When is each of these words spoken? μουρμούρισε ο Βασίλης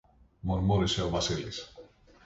μουρμούρισε 0.41 1.03
ο 1.03 1.09
Βασίλης 1.09 1.73